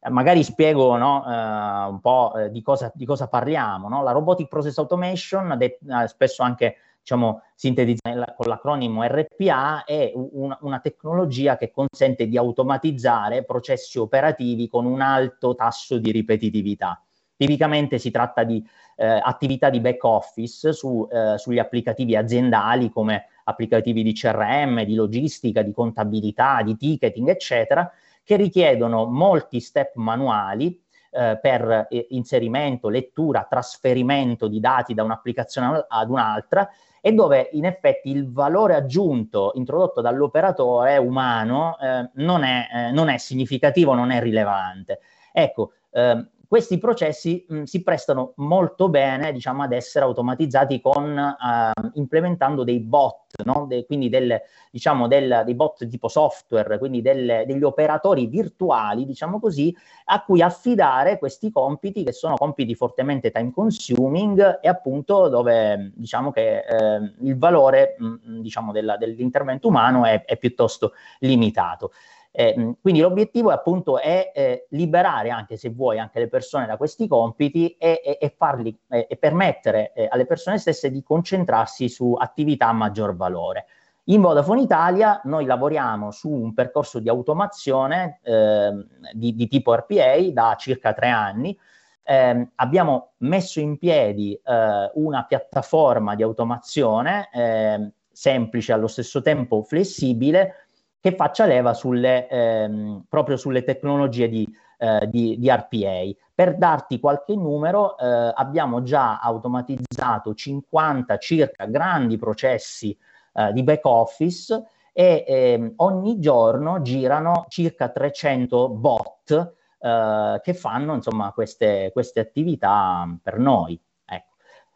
[0.00, 3.88] Eh, magari spiego no, eh, un po' eh, di cosa, di, cosa, parliamo.
[3.88, 4.02] No?
[4.02, 6.76] La Robotic Process Automation, de- eh, spesso anche
[7.10, 14.68] diciamo, sintetizzata con l'acronimo RPA, è un, una tecnologia che consente di automatizzare processi operativi
[14.68, 17.02] con un alto tasso di ripetitività.
[17.36, 18.64] Tipicamente si tratta di
[18.96, 24.94] eh, attività di back office su, eh, sugli applicativi aziendali come applicativi di CRM, di
[24.94, 27.90] logistica, di contabilità, di ticketing, eccetera,
[28.22, 35.86] che richiedono molti step manuali eh, per eh, inserimento, lettura, trasferimento di dati da un'applicazione
[35.88, 36.68] ad un'altra
[37.00, 43.08] e dove in effetti il valore aggiunto introdotto dall'operatore umano eh, non è, eh, non,
[43.08, 45.00] è, significativo, non è rilevante.
[45.32, 51.90] Ecco, eh, questi processi mh, si prestano molto bene diciamo, ad essere automatizzati con, uh,
[51.94, 53.66] implementando dei bot, no?
[53.68, 59.38] De, quindi delle, diciamo, del, dei bot tipo software, quindi delle, degli operatori virtuali, diciamo
[59.38, 59.72] così,
[60.06, 66.32] a cui affidare questi compiti che sono compiti fortemente time consuming e appunto dove diciamo
[66.32, 71.92] che eh, il valore mh, diciamo, della, dell'intervento umano è, è piuttosto limitato.
[72.32, 76.76] Eh, quindi l'obiettivo è appunto è eh, liberare anche se vuoi anche le persone da
[76.76, 81.88] questi compiti e, e, e farli eh, e permettere eh, alle persone stesse di concentrarsi
[81.88, 83.66] su attività a maggior valore.
[84.04, 90.30] In Vodafone Italia noi lavoriamo su un percorso di automazione ehm, di, di, tipo RPA
[90.32, 91.56] da circa tre anni.
[92.02, 99.62] Eh, abbiamo messo in piedi eh, una piattaforma di automazione ehm, semplice allo stesso tempo
[99.62, 100.66] flessibile
[101.00, 106.10] che faccia leva sulle, ehm, proprio sulle tecnologie di, eh, di, di, RPA.
[106.34, 112.96] Per darti qualche numero, eh, abbiamo già automatizzato 50 circa grandi processi
[113.32, 120.94] eh, di back office e ehm, ogni giorno girano circa 300 bot eh, che fanno
[120.94, 123.80] insomma queste, queste attività per noi.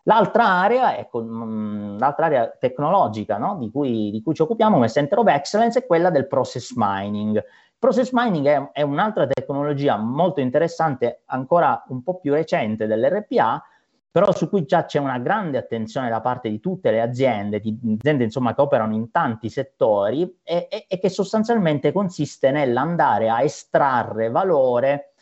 [0.06, 3.56] L'altra area, ecco, l'altra area tecnologica no?
[3.56, 7.42] di, cui, di, cui, ci occupiamo come Center of Excellence è quella del process mining.
[7.78, 13.64] Process mining è, è, un'altra tecnologia molto interessante, ancora un po' più recente dell'RPA,
[14.10, 17.76] però su cui già c'è una grande attenzione da parte di tutte le aziende, di
[17.96, 23.42] aziende insomma, che operano in tanti settori e, e, e che sostanzialmente consiste nell'andare a
[23.42, 25.13] estrarre valore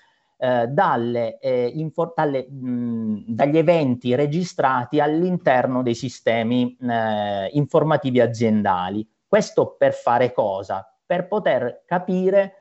[0.43, 9.09] eh, dalle, eh, infor- dalle, mh, dagli eventi registrati all'interno dei sistemi eh, informativi aziendali.
[9.25, 10.85] Questo per fare cosa?
[11.07, 12.55] Per poter capire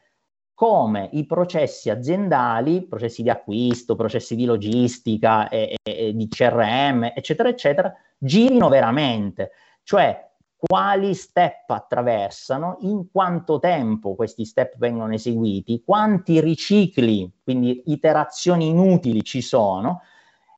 [0.54, 7.50] come i processi aziendali, processi di acquisto, processi di logistica, e, e, di CRM, eccetera,
[7.50, 9.54] eccetera, girino veramente.
[9.82, 10.31] Cioè
[10.64, 19.24] quali step attraversano, in quanto tempo questi step vengono eseguiti, quanti ricicli, quindi iterazioni inutili
[19.24, 20.02] ci sono,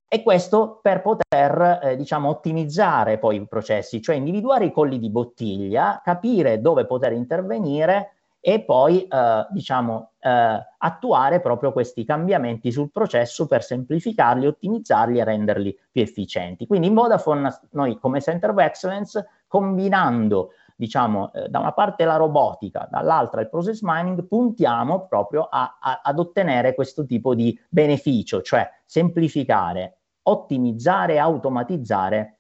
[0.09, 5.09] e questo per poter eh, diciamo, ottimizzare poi i processi, cioè individuare i colli di
[5.09, 8.11] bottiglia, capire dove poter intervenire
[8.41, 15.23] e poi eh, diciamo, eh, attuare proprio questi cambiamenti sul processo per semplificarli, ottimizzarli e
[15.23, 16.67] renderli più efficienti.
[16.67, 22.15] Quindi in Vodafone noi come Center of Excellence combinando diciamo eh, da una parte la
[22.15, 28.41] robotica, dall'altra il process mining, puntiamo proprio a, a, ad ottenere questo tipo di beneficio,
[28.41, 32.37] cioè semplificare, ottimizzare, automatizzare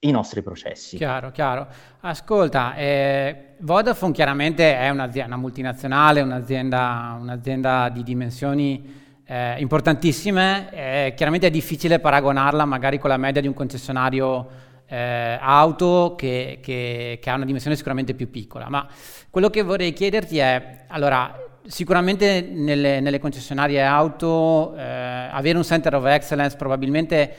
[0.00, 0.98] i nostri processi.
[0.98, 1.68] Chiaro, chiaro.
[2.00, 11.14] Ascolta, eh, Vodafone chiaramente è un'azienda una multinazionale, un'azienda, un'azienda di dimensioni eh, importantissime, eh,
[11.16, 17.18] chiaramente è difficile paragonarla magari con la media di un concessionario eh, auto che, che,
[17.20, 18.86] che ha una dimensione sicuramente più piccola, ma
[19.30, 21.34] quello che vorrei chiederti è, allora,
[21.66, 27.34] sicuramente nelle, nelle concessionarie auto eh, avere un center of excellence probabilmente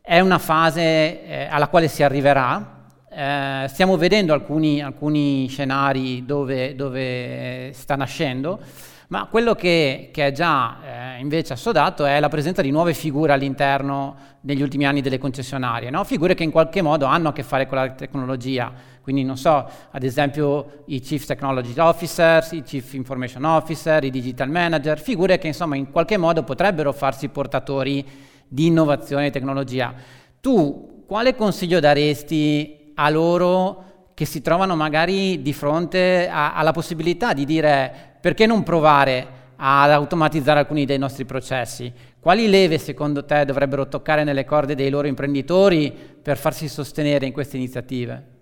[0.00, 2.86] è una fase eh, alla quale si arriverà.
[3.10, 8.60] Eh, stiamo vedendo alcuni, alcuni scenari dove, dove, sta nascendo,
[9.08, 13.32] ma quello che, che è già eh, invece assodato è la presenza di nuove figure
[13.32, 16.04] all'interno negli ultimi anni delle concessionarie, no?
[16.04, 19.68] figure che in qualche modo hanno a che fare con la tecnologia, quindi non so,
[19.90, 25.48] ad esempio i Chief Technology Officers, i Chief Information Officer, i Digital Manager, figure che
[25.48, 28.04] insomma in qualche modo potrebbero farsi portatori
[28.48, 29.92] di innovazione e tecnologia.
[30.40, 33.84] Tu quale consiglio daresti a loro
[34.14, 39.90] che si trovano magari di fronte a, alla possibilità di dire perché non provare ad
[39.90, 41.92] automatizzare alcuni dei nostri processi?
[42.18, 47.34] Quali leve secondo te dovrebbero toccare nelle corde dei loro imprenditori per farsi sostenere in
[47.34, 48.34] queste iniziative?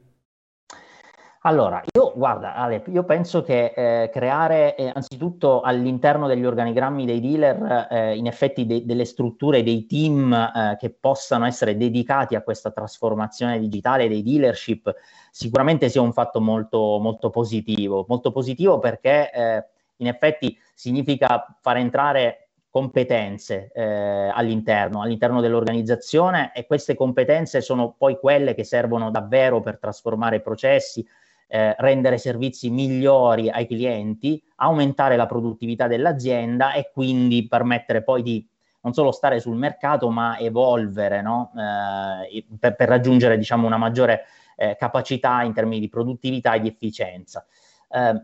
[1.45, 7.21] Allora, io guarda, Ale, io penso che eh, creare eh, anzitutto all'interno degli organigrammi dei
[7.21, 12.43] dealer, eh, in effetti de- delle strutture, dei team eh, che possano essere dedicati a
[12.43, 14.95] questa trasformazione digitale dei dealership,
[15.33, 18.05] sicuramente sia un fatto molto, molto positivo.
[18.07, 19.67] Molto positivo perché eh,
[20.03, 28.19] in effetti significa far entrare competenze eh, all'interno, all'interno dell'organizzazione e queste competenze sono poi
[28.19, 31.07] quelle che servono davvero per trasformare i processi,
[31.49, 38.47] eh, rendere servizi migliori ai clienti, aumentare la produttività dell'azienda e quindi permettere poi di
[38.81, 41.53] non solo stare sul mercato ma evolvere no?
[41.55, 44.25] eh, per, per, raggiungere diciamo, una maggiore
[44.57, 47.45] eh, capacità in termini di produttività e di efficienza.
[47.91, 48.23] Eh,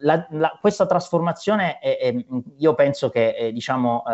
[0.00, 2.24] la, la, questa trasformazione è, è,
[2.56, 4.04] io penso che eh, diciamo,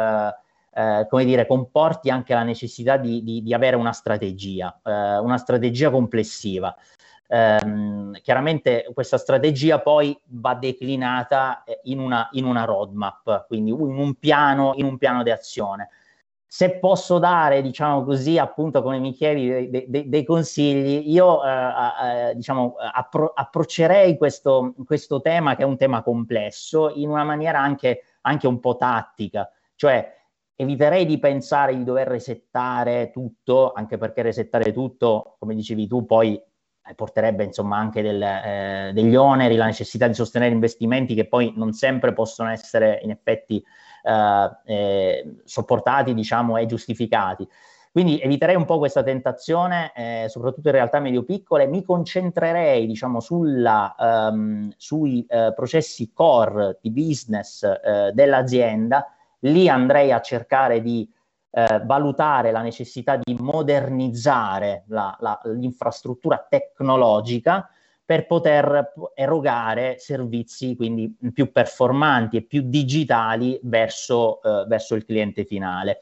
[0.74, 5.90] eh, come dire, comporti anche la necessità di, di, di avere una strategia, una strategia
[5.90, 6.74] complessiva.
[7.26, 13.80] Ehm, chiaramente questa strategia poi va declinata eh, in una, in una roadmap, quindi in
[13.80, 15.88] un piano, in un piano di azione.
[16.54, 21.50] Se posso dare, diciamo così, appunto come mi chiedi, dei, dei, dei consigli, io eh,
[22.30, 27.58] eh, diciamo, appro- approccerei questo, questo, tema, che è un tema complesso, in una maniera
[27.58, 30.08] anche, anche un po' tattica, cioè
[30.54, 36.34] eviterei di pensare di dover resettare tutto, anche perché resettare tutto, come dicevi tu, poi
[36.34, 41.52] eh, porterebbe insomma anche del, eh, degli oneri, la necessità di sostenere investimenti che poi
[41.56, 43.60] non sempre possono essere in effetti
[44.04, 47.48] eh, eh, sopportati diciamo e giustificati.
[47.90, 53.94] Quindi eviterei un po' questa tentazione, eh, soprattutto in realtà medio-piccole, mi concentrerei diciamo, sulla,
[53.96, 59.06] um, sui uh, processi core di business uh, dell'azienda,
[59.40, 61.08] lì andrei a cercare di
[61.56, 67.68] eh, valutare la necessità di modernizzare la, la, l'infrastruttura tecnologica
[68.04, 75.44] per poter erogare servizi quindi più performanti e più digitali verso, eh, verso il cliente
[75.44, 76.00] finale.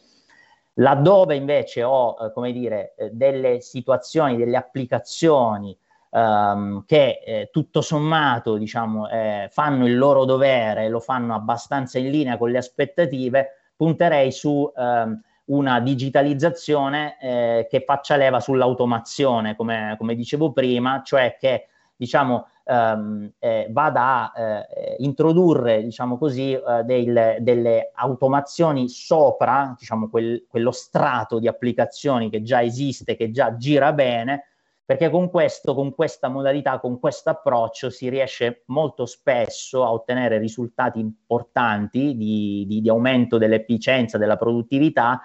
[0.76, 5.76] Laddove invece ho, eh, come dire, eh, delle situazioni, delle applicazioni
[6.11, 12.11] ehm, che eh, tutto sommato, diciamo, eh, fanno il loro dovere, lo fanno abbastanza in
[12.11, 20.14] linea con le aspettative, punterei su ehm, una digitalizzazione che faccia leva sull'automazione, come, come,
[20.14, 21.66] dicevo prima, cioè che
[21.97, 30.09] diciamo, ehm, eh, vada a eh, introdurre diciamo così, eh, del, delle automazioni sopra diciamo,
[30.09, 34.47] quel, quello strato di applicazioni che già esiste, che già gira bene,
[34.84, 40.38] perché con questo, con questa modalità, con questo approccio si riesce molto spesso a ottenere
[40.38, 45.20] risultati importanti di, di, di aumento dell'efficienza, della produttività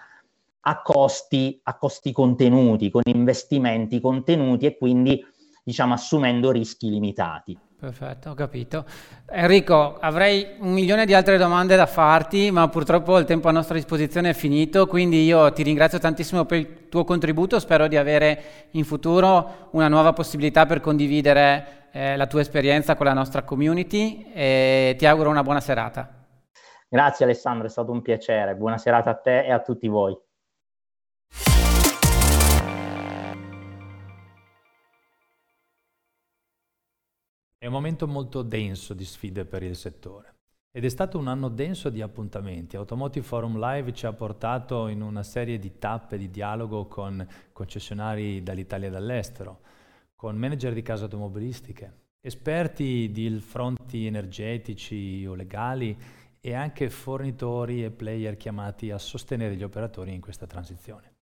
[0.61, 5.25] a costi, a costi contenuti, con investimenti contenuti e quindi
[5.67, 7.59] diciamo assumendo rischi limitati.
[7.77, 8.85] Perfetto, ho capito.
[9.29, 13.75] Enrico, avrei un milione di altre domande da farti, ma purtroppo il tempo a nostra
[13.75, 18.69] disposizione è finito, quindi io ti ringrazio tantissimo per il tuo contributo, spero di avere
[18.71, 24.25] in futuro una nuova possibilità per condividere eh, la tua esperienza con la nostra community
[24.33, 26.25] e ti auguro una buona serata.
[26.87, 30.17] Grazie Alessandro, è stato un piacere, buona serata a te e a tutti voi.
[37.67, 40.35] Un momento molto denso di sfide per il settore.
[40.71, 42.75] Ed è stato un anno denso di appuntamenti.
[42.75, 48.43] Automotive Forum Live ci ha portato in una serie di tappe di dialogo con concessionari
[48.43, 49.61] dall'Italia e dall'estero,
[50.15, 55.97] con manager di case automobilistiche, esperti di fronti energetici o legali
[56.39, 61.16] e anche fornitori e player chiamati a sostenere gli operatori in questa transizione.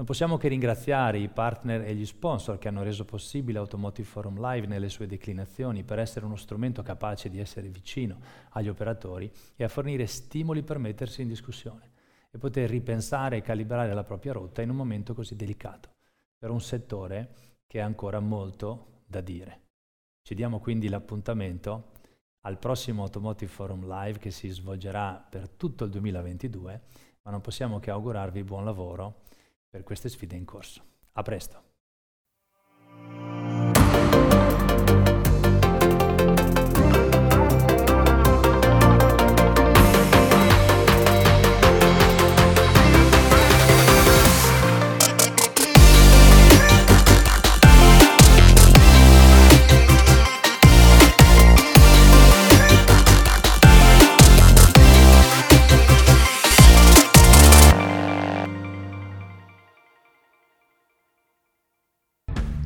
[0.00, 4.40] Non possiamo che ringraziare i partner e gli sponsor che hanno reso possibile Automotive Forum
[4.40, 8.18] Live nelle sue declinazioni per essere uno strumento capace di essere vicino
[8.52, 11.90] agli operatori e a fornire stimoli per mettersi in discussione
[12.30, 15.90] e poter ripensare e calibrare la propria rotta in un momento così delicato
[16.38, 17.34] per un settore
[17.66, 19.64] che ha ancora molto da dire.
[20.22, 21.90] Ci diamo quindi l'appuntamento
[22.46, 26.80] al prossimo Automotive Forum Live che si svolgerà per tutto il 2022,
[27.20, 29.28] ma non possiamo che augurarvi buon lavoro
[29.70, 30.84] per queste sfide in corso.
[31.12, 31.69] A presto!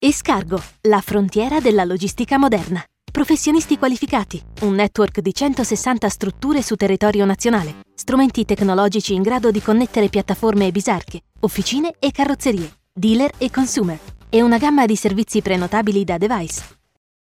[0.00, 2.80] Escargo, la frontiera della logistica moderna.
[3.10, 9.60] Professionisti qualificati, un network di 160 strutture su territorio nazionale, strumenti tecnologici in grado di
[9.60, 15.42] connettere piattaforme e bisarche, officine e carrozzerie, dealer e consumer, e una gamma di servizi
[15.42, 16.77] prenotabili da device.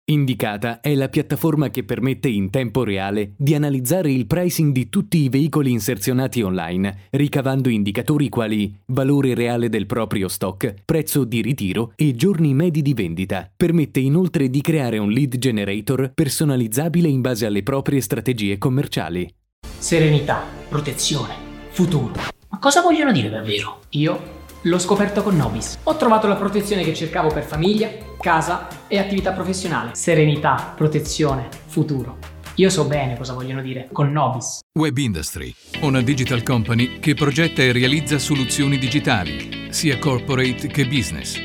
[0.09, 5.19] Indicata è la piattaforma che permette in tempo reale di analizzare il pricing di tutti
[5.19, 11.93] i veicoli inserzionati online, ricavando indicatori quali valore reale del proprio stock, prezzo di ritiro
[11.97, 13.51] e giorni medi di vendita.
[13.57, 19.29] Permette inoltre di creare un lead generator personalizzabile in base alle proprie strategie commerciali.
[19.77, 21.35] Serenità, protezione,
[21.71, 22.13] futuro.
[22.49, 23.81] Ma cosa vogliono dire davvero?
[23.91, 24.35] Io
[24.67, 25.79] L'ho scoperto con Nobis.
[25.85, 27.89] Ho trovato la protezione che cercavo per famiglia,
[28.21, 29.95] casa e attività professionale.
[29.95, 32.19] Serenità, protezione, futuro.
[32.57, 34.61] Io so bene cosa vogliono dire con Nobis.
[34.79, 41.39] Web Industry, una digital company che progetta e realizza soluzioni digitali, sia corporate che business.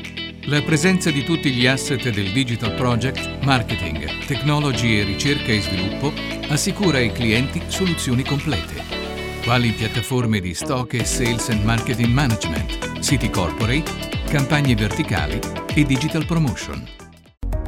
[0.46, 6.12] La presenza di tutti gli asset del Digital Project, marketing, technology e ricerca e sviluppo
[6.48, 8.91] assicura ai clienti soluzioni complete
[9.42, 13.90] quali piattaforme di stock e sales and marketing management, siti corporate,
[14.28, 15.38] campagne verticali
[15.74, 16.86] e digital promotion.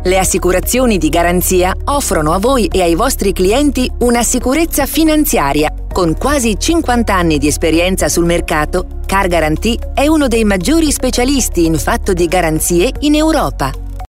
[0.04, 5.72] Le assicurazioni di garanzia offrono a voi e ai vostri clienti una sicurezza finanziaria.
[5.92, 11.64] Con quasi 50 anni di esperienza sul mercato, Car Guarantee è uno dei maggiori specialisti
[11.64, 13.83] in fatto di garanzie in Europa